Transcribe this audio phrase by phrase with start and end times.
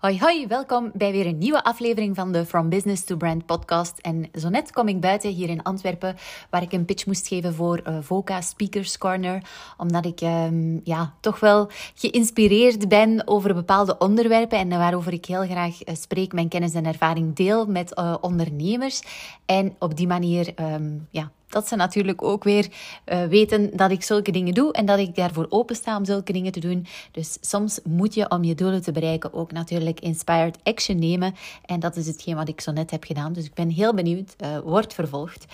[0.00, 3.98] Hoi hoi, welkom bij weer een nieuwe aflevering van de From Business to Brand podcast.
[3.98, 6.16] En zo net kom ik buiten hier in Antwerpen,
[6.50, 9.42] waar ik een pitch moest geven voor uh, VOCA Speakers Corner.
[9.76, 15.44] Omdat ik um, ja, toch wel geïnspireerd ben over bepaalde onderwerpen en waarover ik heel
[15.44, 19.02] graag uh, spreek, mijn kennis en ervaring deel met uh, ondernemers.
[19.46, 22.68] En op die manier um, ja, dat ze natuurlijk ook weer
[23.06, 26.52] uh, weten dat ik zulke dingen doe en dat ik daarvoor opensta om zulke dingen
[26.52, 26.86] te doen.
[27.12, 31.34] Dus soms moet je om je doelen te bereiken ook natuurlijk inspired action nemen.
[31.64, 33.32] En dat is hetgeen wat ik zo net heb gedaan.
[33.32, 34.34] Dus ik ben heel benieuwd.
[34.44, 35.44] Uh, wordt vervolgd.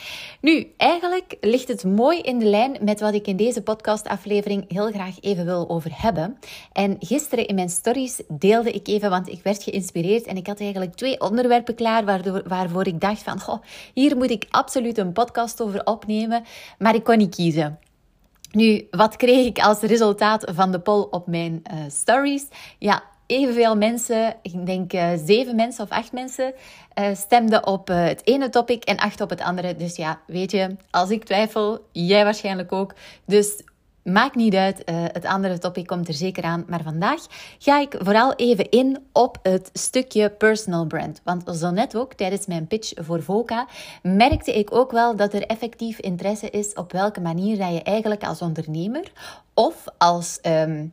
[0.41, 4.91] Nu, eigenlijk ligt het mooi in de lijn met wat ik in deze podcastaflevering heel
[4.91, 6.38] graag even wil over hebben.
[6.72, 10.60] En gisteren in mijn stories deelde ik even, want ik werd geïnspireerd en ik had
[10.60, 13.62] eigenlijk twee onderwerpen klaar waardoor, waarvoor ik dacht van, goh,
[13.94, 16.45] hier moet ik absoluut een podcast over opnemen,
[16.79, 17.79] maar ik kon niet kiezen.
[18.53, 22.47] Nu, wat kreeg ik als resultaat van de poll op mijn uh, stories?
[22.78, 26.55] Ja, evenveel mensen, ik denk uh, zeven mensen of acht mensen,
[26.98, 29.77] uh, stemden op het ene topic en acht op het andere.
[29.77, 32.95] Dus ja, weet je, als ik twijfel, jij waarschijnlijk ook.
[33.25, 33.62] Dus
[34.07, 36.65] Maakt niet uit, uh, het andere topic komt er zeker aan.
[36.69, 37.21] Maar vandaag
[37.59, 41.21] ga ik vooral even in op het stukje personal brand.
[41.25, 43.67] Want zo net ook tijdens mijn pitch voor VOCA
[44.03, 48.25] merkte ik ook wel dat er effectief interesse is op welke manier dat je eigenlijk
[48.25, 49.12] als ondernemer
[49.55, 50.93] of als um,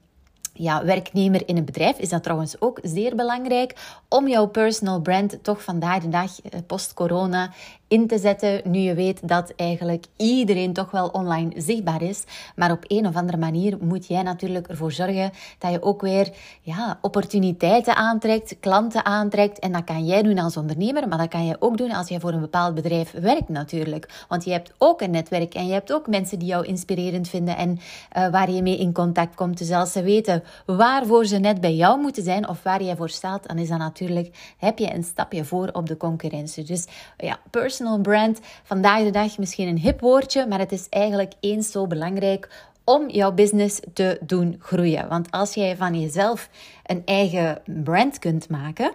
[0.54, 3.76] ja, werknemer in een bedrijf is dat trouwens ook zeer belangrijk
[4.10, 7.52] om jouw personal brand toch vandaag de dag eh, post-corona
[7.94, 8.62] in te zetten.
[8.64, 12.24] Nu je weet dat eigenlijk iedereen toch wel online zichtbaar is.
[12.56, 16.32] Maar op een of andere manier moet jij natuurlijk ervoor zorgen dat je ook weer
[16.62, 19.60] ja, opportuniteiten aantrekt, klanten aantrekt.
[19.60, 22.20] En dat kan jij doen als ondernemer, maar dat kan je ook doen als jij
[22.20, 24.26] voor een bepaald bedrijf werkt natuurlijk.
[24.28, 27.58] Want je hebt ook een netwerk en je hebt ook mensen die jou inspirerend vinden
[27.58, 27.70] en
[28.18, 29.58] uh, waar je mee in contact komt.
[29.58, 33.10] Dus als ze weten waarvoor ze net bij jou moeten zijn of waar jij voor
[33.10, 36.64] staat, dan is dat natuurlijk, heb je een stapje voor op de concurrentie.
[36.64, 36.88] Dus
[37.18, 41.72] ja, personal brand vandaag de dag misschien een hip woordje, maar het is eigenlijk eens
[41.72, 45.08] zo belangrijk om jouw business te doen groeien.
[45.08, 46.50] Want als jij van jezelf
[46.86, 48.92] een eigen brand kunt maken,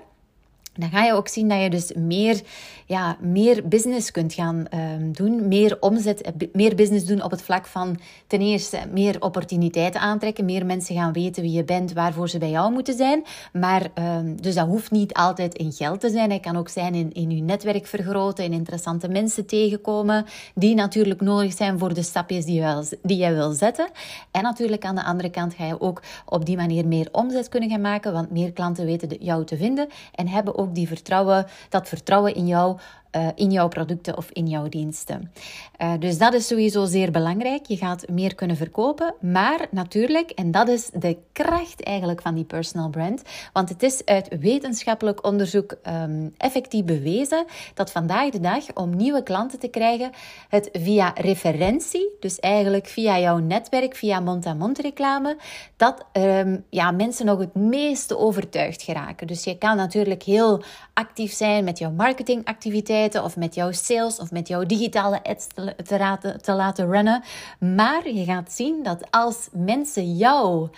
[0.78, 2.40] dan ga je ook zien dat je dus meer,
[2.86, 7.42] ja, meer business kunt gaan um, doen, meer omzet, eh, meer business doen op het
[7.42, 12.28] vlak van ten eerste meer opportuniteiten aantrekken, meer mensen gaan weten wie je bent, waarvoor
[12.28, 13.24] ze bij jou moeten zijn.
[13.52, 16.30] Maar um, dus dat hoeft niet altijd in geld te zijn.
[16.30, 21.20] Het kan ook zijn in, in je netwerk vergroten, in interessante mensen tegenkomen, die natuurlijk
[21.20, 23.88] nodig zijn voor de stapjes die je, die je wil zetten.
[24.30, 27.70] En natuurlijk aan de andere kant ga je ook op die manier meer omzet kunnen
[27.70, 31.88] gaan maken, want meer klanten weten jou te vinden en hebben ook die vertrouwen, dat
[31.88, 32.78] vertrouwen in jou
[33.16, 35.32] uh, in jouw producten of in jouw diensten.
[35.78, 37.66] Uh, dus dat is sowieso zeer belangrijk.
[37.66, 42.44] Je gaat meer kunnen verkopen, maar natuurlijk, en dat is de kracht eigenlijk van die
[42.44, 48.64] personal brand, want het is uit wetenschappelijk onderzoek um, effectief bewezen dat vandaag de dag
[48.74, 50.10] om nieuwe klanten te krijgen,
[50.48, 55.36] het via referentie, dus eigenlijk via jouw netwerk, via mond-aan-mond reclame,
[55.76, 59.26] dat um, ja, mensen nog het meeste overtuigd geraken.
[59.26, 60.62] Dus je kan natuurlijk heel
[60.94, 65.74] actief zijn met jouw marketingactiviteiten of met jouw sales of met jouw digitale ads te,
[65.84, 67.22] te, laten, te laten runnen.
[67.60, 70.68] Maar je gaat zien dat als mensen jou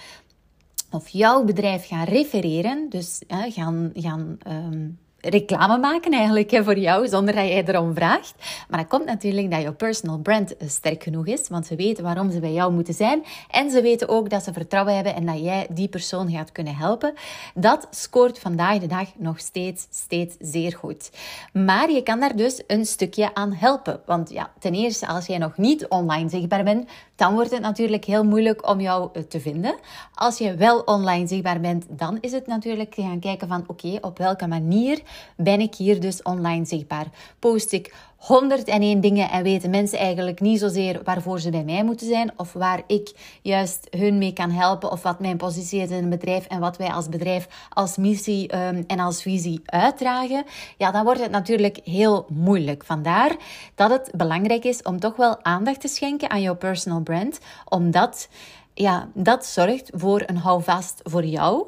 [0.90, 7.34] of jouw bedrijf gaan refereren, dus gaan, gaan um, reclame maken eigenlijk voor jou, zonder
[7.34, 8.34] dat jij erom vraagt.
[8.68, 12.04] Maar dat komt natuurlijk dat jouw personal brand eh, sterk genoeg is, want ze weten
[12.04, 13.24] waarom ze bij jou moeten zijn.
[13.50, 16.76] En ze weten ook dat ze vertrouwen hebben en dat jij die persoon gaat kunnen
[16.76, 17.14] helpen.
[17.54, 21.10] Dat scoort vandaag de dag nog steeds, steeds zeer goed.
[21.52, 24.00] Maar je kan daar dus een stukje aan helpen.
[24.06, 28.04] Want ja, ten eerste, als jij nog niet online zichtbaar bent, dan wordt het natuurlijk
[28.04, 29.74] heel moeilijk om jou eh, te vinden.
[30.14, 34.18] Als je wel online zichtbaar bent, dan is het natuurlijk gaan kijken van oké, op
[34.18, 35.02] welke manier
[35.36, 37.06] ben ik hier dus online zichtbaar.
[37.38, 42.06] Post ik 101 dingen en weten mensen eigenlijk niet zozeer waarvoor ze bij mij moeten
[42.06, 46.02] zijn of waar ik juist hun mee kan helpen of wat mijn positie is in
[46.02, 50.44] een bedrijf en wat wij als bedrijf als missie ehm, en als visie uitdragen,
[50.76, 52.84] ja, dan wordt het natuurlijk heel moeilijk.
[52.84, 53.36] Vandaar
[53.74, 58.28] dat het belangrijk is om toch wel aandacht te schenken aan jouw personal brand, omdat
[58.74, 61.66] ja, dat zorgt voor een houvast voor jou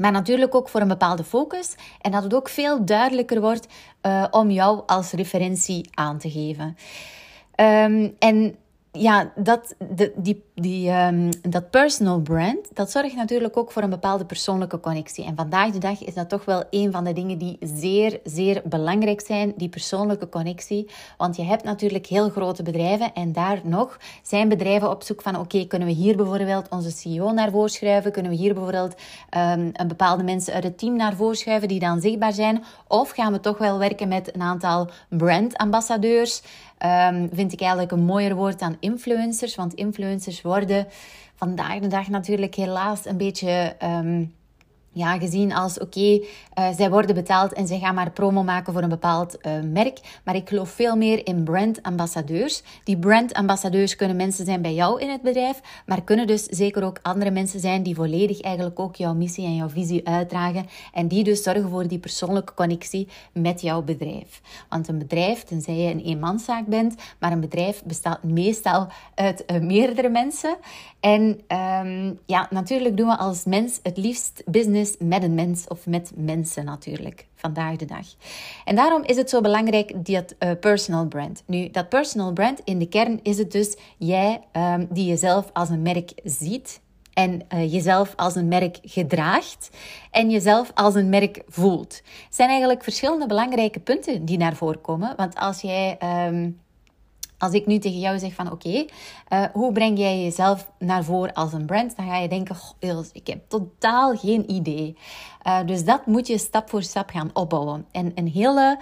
[0.00, 1.74] maar natuurlijk ook voor een bepaalde focus.
[2.00, 3.66] En dat het ook veel duidelijker wordt
[4.02, 6.76] uh, om jou als referentie aan te geven.
[7.56, 8.56] Um, en
[8.92, 13.90] ja, dat, de, die, die, um, dat personal brand, dat zorgt natuurlijk ook voor een
[13.90, 15.24] bepaalde persoonlijke connectie.
[15.24, 18.62] En vandaag de dag is dat toch wel een van de dingen die zeer, zeer
[18.64, 20.90] belangrijk zijn, die persoonlijke connectie.
[21.16, 25.38] Want je hebt natuurlijk heel grote bedrijven en daar nog zijn bedrijven op zoek van,
[25.38, 27.68] oké, kunnen we hier bijvoorbeeld onze CEO naar voren?
[28.12, 28.94] Kunnen we hier bijvoorbeeld
[29.36, 32.64] um, een bepaalde mensen uit het team naar voren schuiven die dan zichtbaar zijn?
[32.88, 36.42] Of gaan we toch wel werken met een aantal brandambassadeurs?
[36.84, 39.54] Um, vind ik eigenlijk een mooier woord dan influencers.
[39.54, 40.49] Want influencers worden
[41.34, 43.76] vandaag de dag natuurlijk helaas een beetje.
[43.82, 44.38] Um,
[44.92, 46.20] ja, gezien als oké, uh,
[46.76, 49.98] zij worden betaald en zij gaan maar promo maken voor een bepaald uh, merk.
[50.24, 52.62] Maar ik geloof veel meer in brandambassadeurs.
[52.84, 56.98] Die brandambassadeurs kunnen mensen zijn bij jou in het bedrijf, maar kunnen dus zeker ook
[57.02, 60.66] andere mensen zijn die volledig eigenlijk ook jouw missie en jouw visie uitdragen.
[60.92, 64.40] En die dus zorgen voor die persoonlijke connectie met jouw bedrijf.
[64.68, 69.60] Want een bedrijf, tenzij je een eenmanszaak bent, maar een bedrijf bestaat meestal uit uh,
[69.60, 70.56] meerdere mensen.
[71.00, 71.40] En
[71.86, 76.12] um, ja, natuurlijk doen we als mens het liefst business met een mens of met
[76.14, 78.06] mensen natuurlijk, vandaag de dag.
[78.64, 81.42] En daarom is het zo belangrijk, dat uh, personal brand.
[81.46, 85.68] Nu, dat personal brand, in de kern is het dus jij um, die jezelf als
[85.68, 86.80] een merk ziet
[87.12, 89.70] en uh, jezelf als een merk gedraagt
[90.10, 92.02] en jezelf als een merk voelt.
[92.24, 95.14] Het zijn eigenlijk verschillende belangrijke punten die naar voren komen.
[95.16, 95.98] Want als jij...
[96.28, 96.60] Um,
[97.40, 98.84] als ik nu tegen jou zeg van oké,
[99.32, 101.96] uh, hoe breng jij jezelf naar voren als een brand?
[101.96, 104.96] Dan ga je denken, goh, ik heb totaal geen idee.
[105.46, 107.86] Uh, dus dat moet je stap voor stap gaan opbouwen.
[107.92, 108.78] En een hele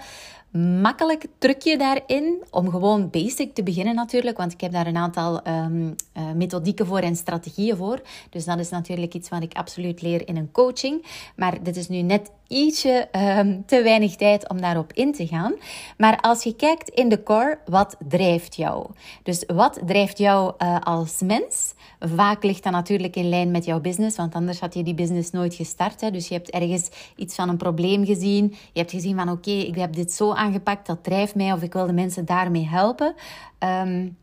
[0.81, 5.47] makkelijk trucje daarin, om gewoon basic te beginnen natuurlijk, want ik heb daar een aantal
[5.47, 8.01] um, uh, methodieken voor en strategieën voor.
[8.29, 11.05] Dus dat is natuurlijk iets wat ik absoluut leer in een coaching.
[11.35, 15.53] Maar dit is nu net ietsje um, te weinig tijd om daarop in te gaan.
[15.97, 18.87] Maar als je kijkt in de core, wat drijft jou?
[19.23, 21.73] Dus wat drijft jou uh, als mens?
[21.99, 25.31] Vaak ligt dat natuurlijk in lijn met jouw business, want anders had je die business
[25.31, 26.01] nooit gestart.
[26.01, 26.11] Hè?
[26.11, 28.55] Dus je hebt ergens iets van een probleem gezien.
[28.73, 31.73] Je hebt gezien van oké, ik heb dit zo aangepakt, dat drijft mij of ik
[31.73, 33.15] wil de mensen daarmee helpen.
[33.59, 34.17] Um,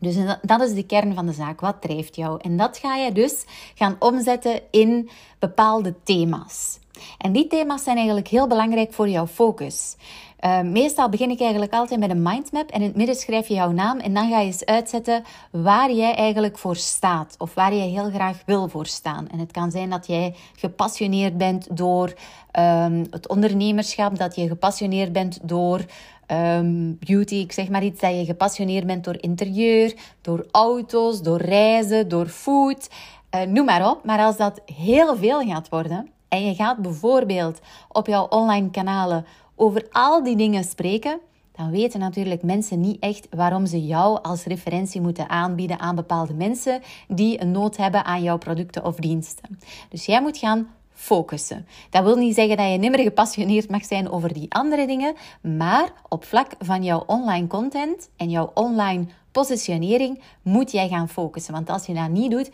[0.00, 1.60] dus dat is de kern van de zaak.
[1.60, 2.40] Wat drijft jou?
[2.42, 3.44] En dat ga je dus
[3.74, 6.78] gaan omzetten in bepaalde thema's.
[7.18, 9.96] En die thema's zijn eigenlijk heel belangrijk voor jouw focus.
[10.44, 13.54] Uh, meestal begin ik eigenlijk altijd met een mindmap en in het midden schrijf je
[13.54, 17.74] jouw naam en dan ga je eens uitzetten waar jij eigenlijk voor staat of waar
[17.74, 19.28] jij heel graag wil voor staan.
[19.28, 22.14] En het kan zijn dat jij gepassioneerd bent door
[22.58, 25.84] um, het ondernemerschap, dat je gepassioneerd bent door
[26.26, 31.40] um, beauty, ik zeg maar iets, dat je gepassioneerd bent door interieur, door auto's, door
[31.40, 32.88] reizen, door food,
[33.34, 34.04] uh, noem maar op.
[34.04, 39.26] Maar als dat heel veel gaat worden en je gaat bijvoorbeeld op jouw online kanalen
[39.60, 41.20] over al die dingen spreken,
[41.52, 46.34] dan weten natuurlijk mensen niet echt waarom ze jou als referentie moeten aanbieden aan bepaalde
[46.34, 49.58] mensen die een nood hebben aan jouw producten of diensten.
[49.88, 51.66] Dus jij moet gaan focussen.
[51.90, 55.92] Dat wil niet zeggen dat je nimmer gepassioneerd mag zijn over die andere dingen, maar
[56.08, 61.52] op vlak van jouw online content en jouw online positionering moet jij gaan focussen.
[61.52, 62.50] Want als je dat niet doet,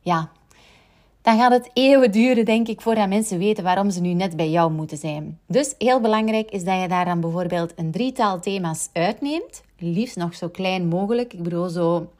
[0.00, 0.30] ja,
[1.26, 4.50] dan gaat het eeuwen duren, denk ik, voordat mensen weten waarom ze nu net bij
[4.50, 5.38] jou moeten zijn.
[5.46, 9.62] Dus heel belangrijk is dat je daar dan bijvoorbeeld een drietal thema's uitneemt.
[9.78, 11.32] Liefst nog zo klein mogelijk.
[11.32, 12.10] Ik bedoel, zo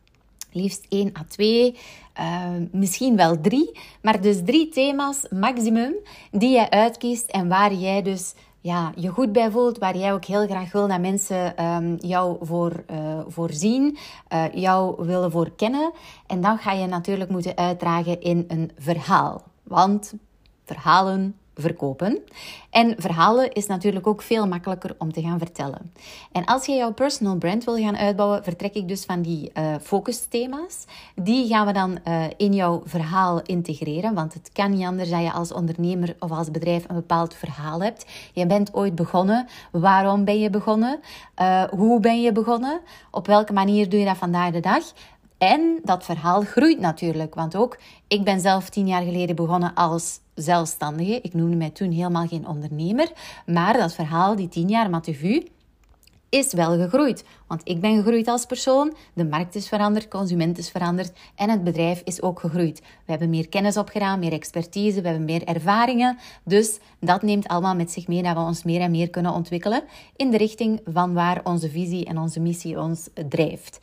[0.52, 1.74] liefst 1 à 2,
[2.18, 3.78] uh, misschien wel drie.
[4.02, 5.94] Maar dus drie thema's maximum
[6.30, 8.34] die je uitkiest en waar jij dus
[8.66, 12.36] ja, je goed bij voelt, waar jij ook heel graag wil dat mensen um, jou
[12.40, 13.96] voor, uh, voor zien,
[14.32, 15.92] uh, jou willen voor kennen.
[16.26, 19.42] En dan ga je natuurlijk moeten uitdragen in een verhaal.
[19.62, 20.14] Want
[20.64, 22.18] verhalen verkopen.
[22.70, 25.92] En verhalen is natuurlijk ook veel makkelijker om te gaan vertellen.
[26.32, 29.74] En als je jouw personal brand wil gaan uitbouwen, vertrek ik dus van die uh,
[29.82, 30.84] focusthema's.
[31.14, 35.22] Die gaan we dan uh, in jouw verhaal integreren, want het kan niet anders dat
[35.22, 38.06] je als ondernemer of als bedrijf een bepaald verhaal hebt.
[38.32, 39.46] Je bent ooit begonnen.
[39.70, 41.00] Waarom ben je begonnen?
[41.40, 42.80] Uh, hoe ben je begonnen?
[43.10, 44.84] Op welke manier doe je dat vandaag de dag?
[45.38, 47.78] En dat verhaal groeit natuurlijk, want ook
[48.08, 51.20] ik ben zelf tien jaar geleden begonnen als zelfstandige.
[51.20, 53.12] Ik noemde mij toen helemaal geen ondernemer,
[53.46, 55.46] maar dat verhaal, die tien jaar Matuvu,
[56.28, 57.24] is wel gegroeid.
[57.46, 61.64] Want ik ben gegroeid als persoon, de markt is veranderd, consument is veranderd en het
[61.64, 62.80] bedrijf is ook gegroeid.
[62.80, 66.18] We hebben meer kennis opgedaan, meer expertise, we hebben meer ervaringen.
[66.44, 69.82] Dus dat neemt allemaal met zich mee dat we ons meer en meer kunnen ontwikkelen
[70.16, 73.78] in de richting van waar onze visie en onze missie ons drijft.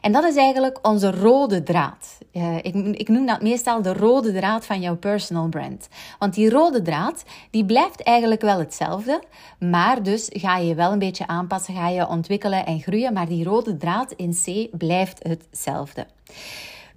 [0.00, 2.18] En dat is eigenlijk onze rode draad.
[2.32, 5.88] Uh, ik, ik noem dat meestal de rode draad van jouw personal brand.
[6.18, 9.22] Want die rode draad, die blijft eigenlijk wel hetzelfde,
[9.58, 13.44] maar dus ga je wel een beetje aanpassen, ga je ontwikkelen en groeien maar die
[13.44, 16.06] rode draad in C blijft hetzelfde.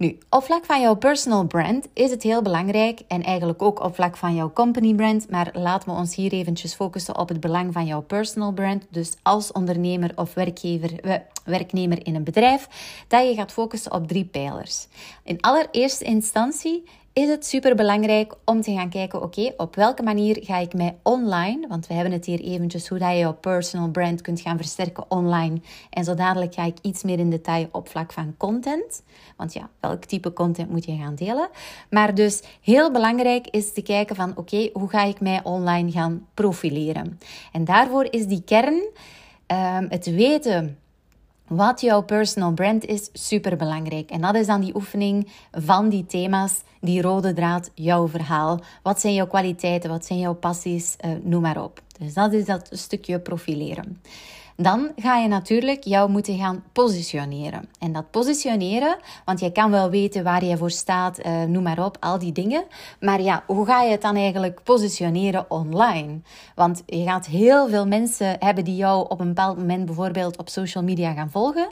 [0.00, 3.94] Nu, op vlak van jouw personal brand is het heel belangrijk en eigenlijk ook op
[3.94, 7.72] vlak van jouw company brand, maar laten we ons hier eventjes focussen op het belang
[7.72, 8.86] van jouw personal brand.
[8.90, 12.68] Dus als ondernemer of werkgever, werknemer in een bedrijf,
[13.08, 14.86] dat je gaat focussen op drie pijlers.
[15.24, 20.38] In allereerste instantie is het super belangrijk om te gaan kijken: oké, op welke manier
[20.40, 23.90] ga ik mij online, want we hebben het hier eventjes hoe dat je je personal
[23.90, 25.60] brand kunt gaan versterken online.
[25.90, 29.02] En zo dadelijk ga ik iets meer in detail op vlak van content.
[29.36, 31.48] Want ja, welk type content moet je gaan delen?
[31.90, 36.26] Maar dus heel belangrijk is te kijken van oké, hoe ga ik mij online gaan
[36.34, 37.20] profileren?
[37.52, 38.82] En daarvoor is die kern
[39.46, 40.78] um, het weten
[41.50, 44.10] wat jouw personal brand is, super belangrijk.
[44.10, 48.60] En dat is dan die oefening van die thema's, die rode draad, jouw verhaal.
[48.82, 51.82] Wat zijn jouw kwaliteiten, wat zijn jouw passies, uh, noem maar op.
[51.98, 54.00] Dus dat is dat stukje profileren.
[54.62, 57.68] Dan ga je natuurlijk jou moeten gaan positioneren.
[57.78, 61.84] En dat positioneren, want je kan wel weten waar je voor staat, uh, noem maar
[61.84, 62.64] op, al die dingen.
[63.00, 66.20] Maar ja, hoe ga je het dan eigenlijk positioneren online?
[66.54, 70.48] Want je gaat heel veel mensen hebben die jou op een bepaald moment bijvoorbeeld op
[70.48, 71.68] social media gaan volgen.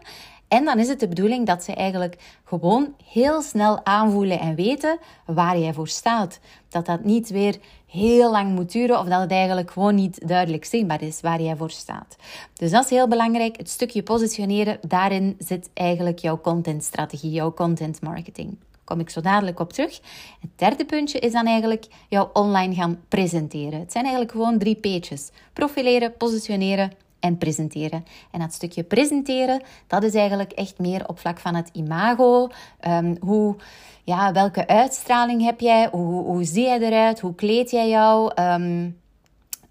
[0.49, 4.99] En dan is het de bedoeling dat ze eigenlijk gewoon heel snel aanvoelen en weten
[5.27, 6.41] waar jij voor staat.
[6.69, 10.65] Dat dat niet weer heel lang moet duren of dat het eigenlijk gewoon niet duidelijk
[10.65, 12.17] zichtbaar is waar jij voor staat.
[12.55, 13.57] Dus dat is heel belangrijk.
[13.57, 18.57] Het stukje positioneren, daarin zit eigenlijk jouw contentstrategie, jouw content marketing.
[18.85, 20.01] Kom ik zo dadelijk op terug.
[20.41, 23.81] Het derde puntje is dan eigenlijk jouw online gaan presenteren.
[23.81, 28.05] Het zijn eigenlijk gewoon drie peetjes: profileren, positioneren en presenteren.
[28.31, 32.49] En dat stukje presenteren, dat is eigenlijk echt meer op vlak van het imago.
[32.89, 33.57] Um, hoe,
[34.05, 35.89] ja, welke uitstraling heb jij?
[35.93, 37.21] Hoe, hoe zie jij eruit?
[37.21, 38.33] Hoe kleed jij jou?
[38.43, 39.01] Um,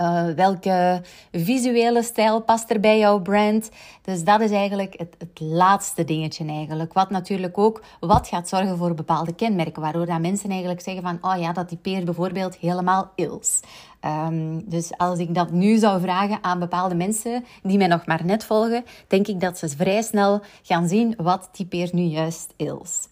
[0.02, 1.02] uh, welke
[1.32, 3.70] visuele stijl past er bij jouw brand?
[4.02, 6.94] Dus dat is eigenlijk het, het, laatste dingetje eigenlijk.
[6.94, 9.82] Wat natuurlijk ook wat gaat zorgen voor bepaalde kenmerken.
[9.82, 11.18] Waardoor dat mensen eigenlijk zeggen van...
[11.22, 13.60] Oh ja, dat typeert bijvoorbeeld helemaal ils.
[14.02, 18.26] Um, dus als ik dat nu zou vragen aan bepaalde mensen die mij nog maar
[18.26, 18.86] net volgen...
[19.08, 23.08] denk ik dat ze vrij snel gaan zien wat typeert nu juist ils.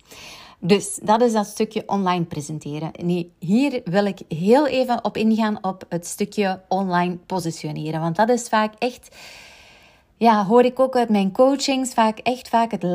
[0.60, 2.92] Dus dat is dat stukje online presenteren.
[3.40, 8.02] Hier wil ik heel even op ingaan op het stukje online positioneren.
[8.02, 9.16] Want dat is vaak echt,
[10.18, 12.86] ja, hoor ik ook uit mijn coachings, vaak echt vaak het,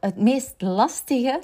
[0.00, 1.40] het meest lastige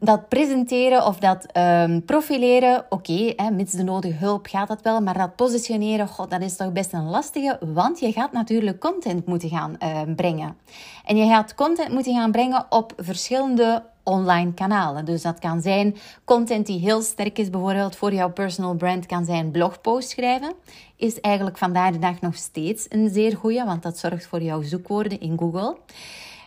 [0.00, 5.00] dat presenteren of dat um, profileren, oké, okay, mits de nodige hulp gaat dat wel,
[5.00, 9.26] maar dat positioneren, god, dat is toch best een lastige, want je gaat natuurlijk content
[9.26, 10.56] moeten gaan uh, brengen.
[11.04, 15.04] En je gaat content moeten gaan brengen op verschillende online kanalen.
[15.04, 19.24] Dus dat kan zijn content die heel sterk is, bijvoorbeeld voor jouw personal brand, kan
[19.24, 20.54] zijn blogpost schrijven.
[20.96, 24.62] Is eigenlijk vandaag de dag nog steeds een zeer goede, want dat zorgt voor jouw
[24.62, 25.76] zoekwoorden in Google.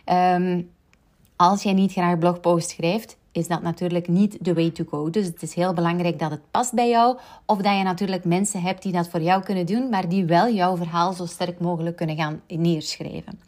[0.06, 0.70] Um,
[1.36, 5.10] als jij niet graag blogpost schrijft, is dat natuurlijk niet de way to go.
[5.10, 7.18] Dus het is heel belangrijk dat het past bij jou.
[7.46, 10.48] Of dat je natuurlijk mensen hebt die dat voor jou kunnen doen, maar die wel
[10.48, 13.40] jouw verhaal zo sterk mogelijk kunnen gaan neerschrijven.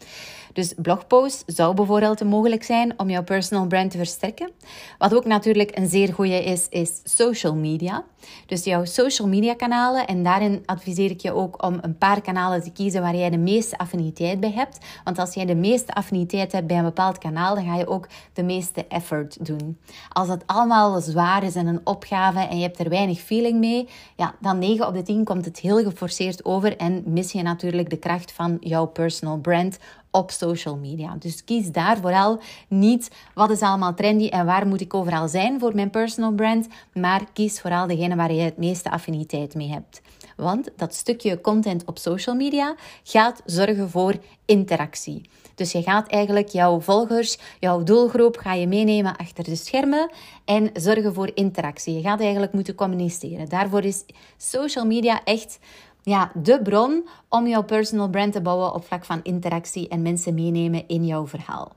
[0.52, 4.50] Dus blogpost zou bijvoorbeeld mogelijk zijn om jouw personal brand te versterken.
[4.98, 8.04] Wat ook natuurlijk een zeer goede is, is social media.
[8.46, 10.06] Dus jouw social media kanalen.
[10.06, 13.38] En daarin adviseer ik je ook om een paar kanalen te kiezen waar jij de
[13.38, 14.78] meeste affiniteit bij hebt.
[15.04, 18.08] Want als jij de meeste affiniteit hebt bij een bepaald kanaal, dan ga je ook
[18.32, 19.78] de meeste effort doen.
[20.08, 23.88] Als het allemaal zwaar is en een opgave en je hebt er weinig feeling mee,
[24.16, 27.90] ja, dan 9 op de 10 komt het heel geforceerd over en mis je natuurlijk
[27.90, 29.78] de kracht van jouw personal brand
[30.12, 31.16] op social media.
[31.18, 35.60] Dus kies daar vooral niet wat is allemaal trendy en waar moet ik overal zijn
[35.60, 40.00] voor mijn personal brand, maar kies vooral degene waar je het meeste affiniteit mee hebt.
[40.36, 44.14] Want dat stukje content op social media gaat zorgen voor
[44.44, 45.30] interactie.
[45.54, 50.10] Dus je gaat eigenlijk jouw volgers, jouw doelgroep, ga je meenemen achter de schermen
[50.44, 51.94] en zorgen voor interactie.
[51.94, 53.48] Je gaat eigenlijk moeten communiceren.
[53.48, 54.04] Daarvoor is
[54.36, 55.58] social media echt
[56.02, 60.34] ja, de bron om jouw personal brand te bouwen op vlak van interactie en mensen
[60.34, 61.72] meenemen in jouw verhaal.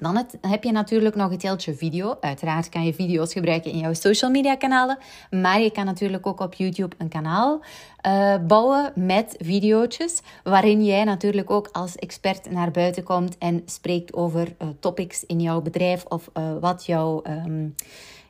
[0.00, 2.16] Dan heb je natuurlijk nog het deeltje video.
[2.20, 4.98] Uiteraard kan je video's gebruiken in jouw social media kanalen.
[5.30, 7.60] Maar je kan natuurlijk ook op YouTube een kanaal
[8.06, 10.22] uh, bouwen met video's.
[10.42, 15.40] Waarin jij natuurlijk ook als expert naar buiten komt en spreekt over uh, topics in
[15.40, 17.22] jouw bedrijf of uh, wat jouw.
[17.26, 17.74] Um,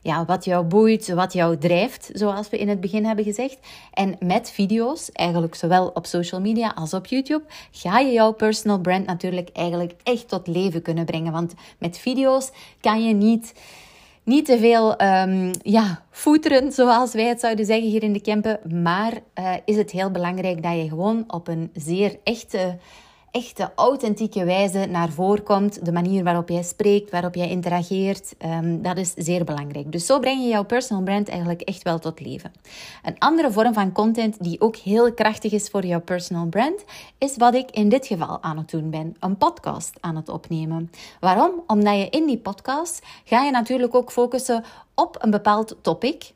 [0.01, 3.57] ja, wat jou boeit, wat jou drijft, zoals we in het begin hebben gezegd.
[3.93, 8.79] En met video's, eigenlijk zowel op social media als op YouTube, ga je jouw personal
[8.79, 11.31] brand natuurlijk eigenlijk echt tot leven kunnen brengen.
[11.31, 13.53] Want met video's kan je niet
[14.23, 18.59] niet te veel um, ja, voeteren, zoals wij het zouden zeggen hier in de Kempen.
[18.83, 22.77] Maar uh, is het heel belangrijk dat je gewoon op een zeer echte
[23.31, 25.85] echte, authentieke wijze naar voren komt.
[25.85, 29.91] De manier waarop jij spreekt, waarop jij interageert, um, dat is zeer belangrijk.
[29.91, 32.51] Dus zo breng je jouw personal brand eigenlijk echt wel tot leven.
[33.03, 36.83] Een andere vorm van content die ook heel krachtig is voor jouw personal brand,
[37.17, 39.15] is wat ik in dit geval aan het doen ben.
[39.19, 40.91] Een podcast aan het opnemen.
[41.19, 41.51] Waarom?
[41.67, 44.63] Omdat je in die podcast ga je natuurlijk ook focussen
[44.95, 46.33] op een bepaald topic.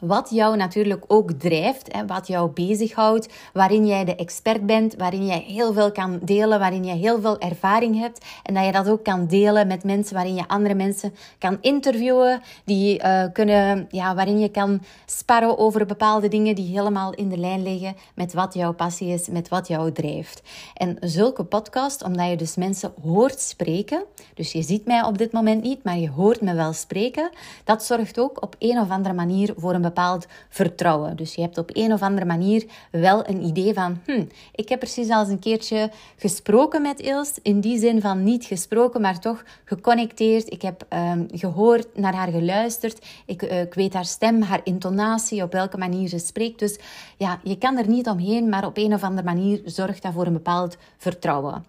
[0.00, 5.26] Wat jou natuurlijk ook drijft, hè, wat jou bezighoudt, waarin jij de expert bent, waarin
[5.26, 8.24] jij heel veel kan delen, waarin je heel veel ervaring hebt.
[8.42, 12.42] En dat je dat ook kan delen met mensen, waarin je andere mensen kan interviewen,
[12.64, 17.38] die, uh, kunnen, ja, waarin je kan sparren over bepaalde dingen die helemaal in de
[17.38, 20.42] lijn liggen met wat jouw passie is, met wat jou drijft.
[20.74, 24.04] En zulke podcast, omdat je dus mensen hoort spreken,
[24.34, 27.30] dus je ziet mij op dit moment niet, maar je hoort me wel spreken,
[27.64, 31.16] dat zorgt ook op een of andere manier voor een bepaald vertrouwen.
[31.16, 34.78] Dus je hebt op een of andere manier wel een idee van, hm, ik heb
[34.78, 39.20] precies al eens een keertje gesproken met Ilse, in die zin van niet gesproken, maar
[39.20, 40.52] toch geconnecteerd.
[40.52, 43.06] Ik heb um, gehoord, naar haar geluisterd.
[43.26, 46.58] Ik, uh, ik weet haar stem, haar intonatie, op welke manier ze spreekt.
[46.58, 46.78] Dus
[47.16, 50.26] ja, je kan er niet omheen, maar op een of andere manier zorgt dat voor
[50.26, 51.64] een bepaald vertrouwen.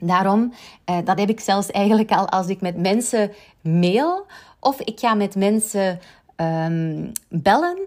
[0.00, 0.52] Daarom,
[0.84, 4.26] eh, dat heb ik zelfs eigenlijk al als ik met mensen mail
[4.60, 6.00] of ik ga met mensen
[6.40, 7.78] um, bellen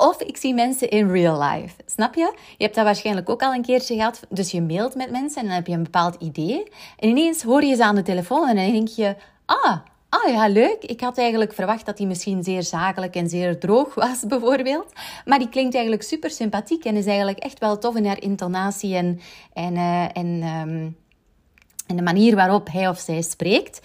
[0.00, 1.74] of ik zie mensen in real life.
[1.86, 2.34] Snap je?
[2.56, 4.20] Je hebt dat waarschijnlijk ook al een keertje gehad.
[4.28, 6.68] Dus je mailt met mensen en dan heb je een bepaald idee.
[6.98, 9.16] En ineens hoor je ze aan de telefoon en dan denk je...
[9.46, 9.76] Ah,
[10.08, 10.82] ah ja, leuk.
[10.82, 14.92] Ik had eigenlijk verwacht dat die misschien zeer zakelijk en zeer droog was, bijvoorbeeld.
[15.24, 18.96] Maar die klinkt eigenlijk super sympathiek en is eigenlijk echt wel tof in haar intonatie
[18.96, 19.20] en,
[19.52, 20.96] en, uh, en, um,
[21.86, 23.80] en de manier waarop hij of zij spreekt.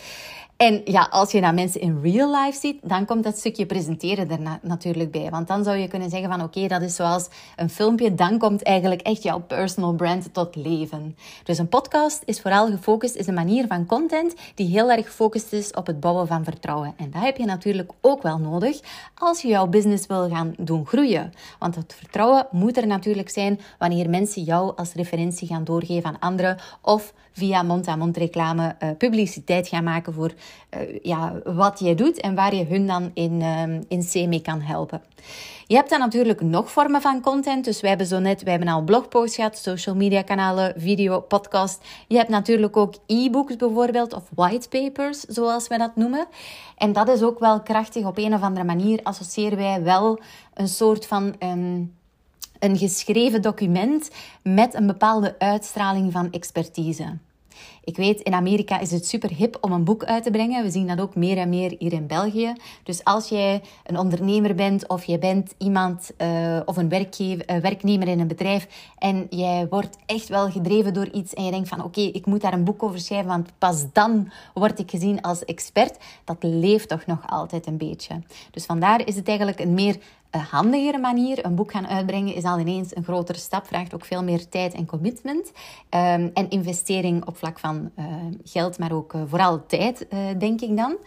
[0.57, 4.31] En ja, als je naar mensen in real life ziet, dan komt dat stukje presenteren
[4.31, 5.29] er natuurlijk bij.
[5.29, 8.15] Want dan zou je kunnen zeggen van oké, dat is zoals een filmpje.
[8.15, 11.17] Dan komt eigenlijk echt jouw personal brand tot leven.
[11.43, 15.53] Dus een podcast is vooral gefocust, is een manier van content die heel erg gefocust
[15.53, 16.93] is op het bouwen van vertrouwen.
[16.97, 18.79] En dat heb je natuurlijk ook wel nodig
[19.15, 21.33] als je jouw business wil gaan doen groeien.
[21.59, 26.19] Want het vertrouwen moet er natuurlijk zijn wanneer mensen jou als referentie gaan doorgeven aan
[26.19, 30.33] anderen of via mond-aan-mond reclame uh, publiciteit gaan maken voor
[30.69, 34.41] uh, ja, wat jij doet en waar je hun dan in, uh, in C mee
[34.41, 35.01] kan helpen.
[35.67, 37.65] Je hebt dan natuurlijk nog vormen van content.
[37.65, 41.83] Dus wij hebben zo net, wij hebben al blogposts gehad, social media kanalen, video, podcast.
[42.07, 46.27] Je hebt natuurlijk ook e-books bijvoorbeeld of whitepapers, zoals we dat noemen.
[46.77, 48.05] En dat is ook wel krachtig.
[48.05, 50.19] Op een of andere manier associëren wij wel
[50.53, 51.35] een soort van...
[51.39, 51.93] Um,
[52.59, 54.09] een geschreven document
[54.41, 57.17] met een bepaalde uitstraling van expertise.
[57.83, 60.63] Ik weet, in Amerika is het super hip om een boek uit te brengen.
[60.63, 62.53] We zien dat ook meer en meer hier in België.
[62.83, 67.57] Dus als jij een ondernemer bent of je bent iemand uh, of een werkgever, uh,
[67.57, 71.69] werknemer in een bedrijf en jij wordt echt wel gedreven door iets en je denkt
[71.69, 75.21] van oké, ik moet daar een boek over schrijven, want pas dan word ik gezien
[75.21, 75.97] als expert.
[76.23, 78.21] Dat leeft toch nog altijd een beetje.
[78.51, 81.45] Dus vandaar is het eigenlijk een meer een handigere manier.
[81.45, 84.73] Een boek gaan uitbrengen is al ineens een grotere stap, vraagt ook veel meer tijd
[84.73, 85.47] en commitment.
[85.47, 88.05] Um, en investering op vlak van uh,
[88.43, 90.97] geld, maar ook uh, vooral tijd, uh, denk ik dan.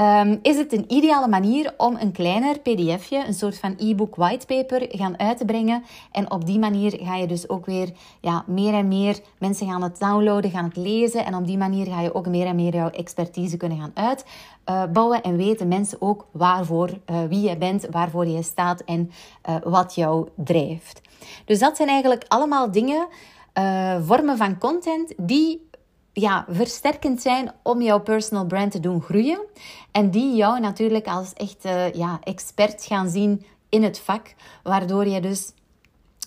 [0.00, 4.86] Um, is het een ideale manier om een kleiner pdfje, een soort van e-book whitepaper,
[4.88, 5.84] gaan uit te brengen.
[6.12, 9.82] En op die manier ga je dus ook weer ja, meer en meer mensen gaan
[9.82, 11.24] het downloaden, gaan het lezen.
[11.24, 14.18] En op die manier ga je ook meer en meer jouw expertise kunnen gaan
[14.64, 15.22] uitbouwen.
[15.22, 19.10] en weten mensen ook waarvoor, uh, wie je bent, waarvoor je staat en
[19.48, 21.00] uh, wat jou drijft.
[21.44, 23.06] Dus dat zijn eigenlijk allemaal dingen,
[24.00, 25.67] vormen van content die
[26.20, 29.40] ja, versterkend zijn om jouw personal brand te doen groeien.
[29.92, 31.62] En die jou natuurlijk als echt
[31.94, 35.52] ja, expert gaan zien in het vak, waardoor je dus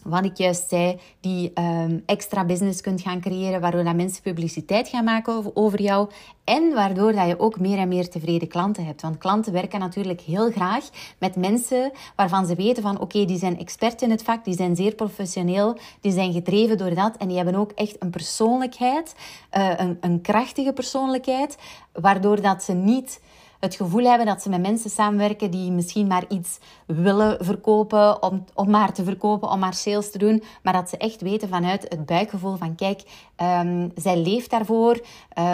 [0.03, 4.87] wat ik juist zei, die ehm, extra business kunt gaan creëren, waardoor dat mensen publiciteit
[4.87, 6.09] gaan maken over jou
[6.43, 9.01] en waardoor dat je ook meer en meer tevreden klanten hebt.
[9.01, 13.59] Want klanten werken natuurlijk heel graag met mensen waarvan ze weten van oké, die zijn
[13.59, 17.37] expert in het vak, die zijn zeer professioneel, die zijn gedreven door dat en die
[17.37, 19.15] hebben ook echt een persoonlijkheid,
[19.57, 21.57] uh, een, een krachtige persoonlijkheid,
[21.93, 23.19] waardoor dat ze niet
[23.61, 28.45] het gevoel hebben dat ze met mensen samenwerken die misschien maar iets willen verkopen, om,
[28.53, 30.43] om maar te verkopen, om maar sales te doen.
[30.63, 33.01] Maar dat ze echt weten vanuit het buikgevoel van kijk,
[33.41, 35.01] um, zij leeft daarvoor,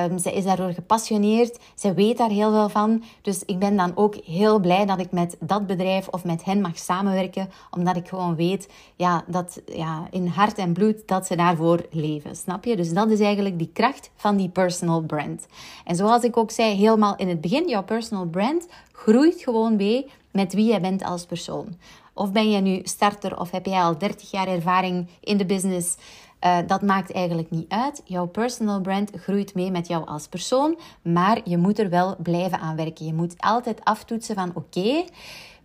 [0.10, 3.04] um, zij is daardoor gepassioneerd, zij weet daar heel veel van.
[3.22, 6.62] Dus ik ben dan ook heel blij dat ik met dat bedrijf of met hen
[6.62, 11.36] mag samenwerken, omdat ik gewoon weet ja, dat ja, in hart en bloed dat ze
[11.36, 12.36] daarvoor leven.
[12.36, 12.76] Snap je?
[12.76, 15.48] Dus dat is eigenlijk die kracht van die personal brand.
[15.86, 20.12] En zoals ik ook zei helemaal in het begin, jouw personal brand groeit gewoon mee
[20.32, 21.76] met wie je bent als persoon.
[22.14, 25.98] Of ben je nu starter of heb jij al 30 jaar ervaring in de business?
[26.46, 28.02] Uh, dat maakt eigenlijk niet uit.
[28.06, 32.60] Jouw personal brand groeit mee met jou als persoon, maar je moet er wel blijven
[32.60, 33.06] aan werken.
[33.06, 35.06] Je moet altijd aftoetsen van oké,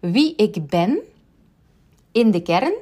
[0.01, 0.99] wie ik ben
[2.13, 2.75] in de kern,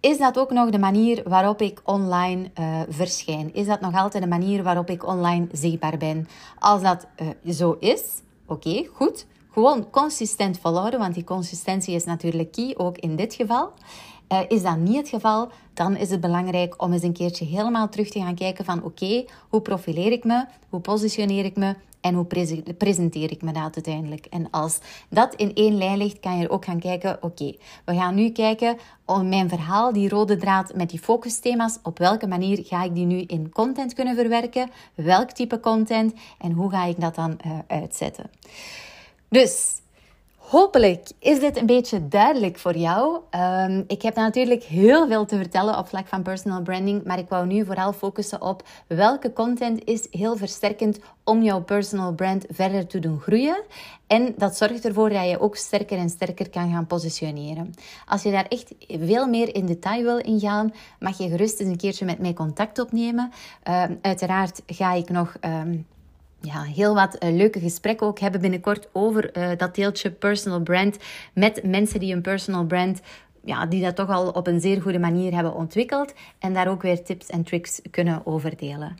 [0.00, 3.54] is dat ook nog de manier waarop ik online uh, verschijn?
[3.54, 6.28] Is dat nog altijd de manier waarop ik online zichtbaar ben?
[6.58, 8.02] Als dat uh, zo is,
[8.46, 9.26] Oké, goed.
[9.52, 13.72] Gewoon consistent volhouden, want die consistentie is natuurlijk key, ook in dit geval.
[14.34, 17.88] Uh, is dat niet het geval, dan is het belangrijk om eens een keertje helemaal
[17.88, 22.14] terug te gaan kijken van oké, hoe profileer ik me, hoe positioneer ik me en
[22.14, 22.26] hoe
[22.78, 24.26] presenteer ik me dat uiteindelijk.
[24.26, 28.14] En als dat in één lijn ligt, kan je ook gaan kijken, oké, we gaan
[28.14, 32.82] nu kijken om mijn verhaal, die rode draad met die focusthema's, op welke manier ga
[32.82, 37.14] ik die nu in content kunnen verwerken, welk type content en hoe ga ik dat
[37.14, 38.30] dan uh, uitzetten.
[39.28, 39.82] Dus
[40.48, 43.20] Hopelijk is dit een beetje duidelijk voor jou.
[43.30, 47.28] Um, ik heb natuurlijk heel veel te vertellen op vlak van personal branding, maar ik
[47.28, 52.86] wou nu vooral focussen op welke content is heel versterkend om jouw personal brand verder
[52.86, 53.62] te doen groeien.
[54.06, 57.74] En dat zorgt ervoor dat je ook sterker en sterker kan gaan positioneren.
[58.06, 61.76] Als je daar echt veel meer in detail wil ingaan, mag je gerust eens een
[61.76, 63.32] keertje met mij contact opnemen.
[63.68, 65.36] Um, uiteraard ga ik nog.
[65.40, 65.86] Um,
[66.44, 70.96] ja, heel wat uh, leuke gesprekken ook hebben binnenkort over uh, dat deeltje personal brand
[71.34, 73.00] met mensen die een personal brand
[73.44, 76.82] ja, die dat toch al op een zeer goede manier hebben ontwikkeld en daar ook
[76.82, 78.96] weer tips en tricks kunnen over delen.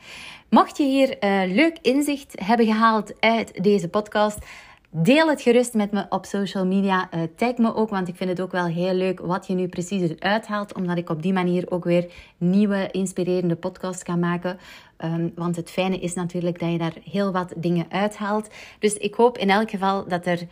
[0.49, 4.39] Mocht je hier uh, leuk inzicht hebben gehaald uit deze podcast,
[4.97, 7.09] Deel het gerust met me op social media.
[7.15, 9.69] Uh, tag me ook, want ik vind het ook wel heel leuk wat je nu
[9.69, 10.75] precies eruit haalt.
[10.75, 14.59] Omdat ik op die manier ook weer nieuwe, inspirerende podcasts kan maken.
[14.99, 18.49] Um, want het fijne is natuurlijk dat je daar heel wat dingen uithaalt.
[18.79, 20.47] Dus ik hoop in elk geval dat er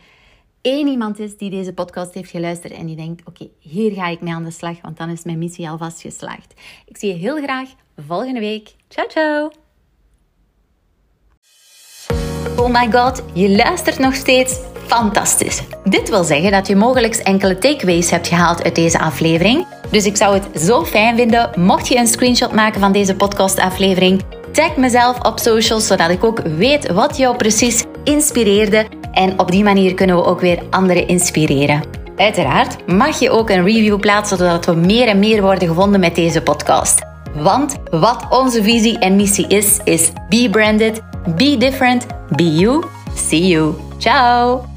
[0.61, 4.21] één iemand is die deze podcast heeft geluisterd en die denkt: Oké, hier ga ik
[4.21, 6.53] mee aan de slag, want dan is mijn missie alvast geslaagd.
[6.85, 8.75] Ik zie je heel graag volgende week.
[8.87, 9.62] Ciao, ciao!
[12.63, 14.59] Oh my god, je luistert nog steeds.
[14.87, 15.63] Fantastisch.
[15.83, 19.65] Dit wil zeggen dat je mogelijk enkele takeaways hebt gehaald uit deze aflevering.
[19.91, 24.21] Dus ik zou het zo fijn vinden mocht je een screenshot maken van deze podcastaflevering.
[24.51, 28.85] Tag mezelf op socials zodat ik ook weet wat jou precies inspireerde.
[29.11, 31.83] En op die manier kunnen we ook weer anderen inspireren.
[32.15, 36.15] Uiteraard mag je ook een review plaatsen zodat we meer en meer worden gevonden met
[36.15, 37.12] deze podcast.
[37.33, 41.01] Want wat onze visie en missie is, is be branded,
[41.35, 42.83] be different, be you.
[43.15, 43.73] See you.
[43.97, 44.72] Ciao!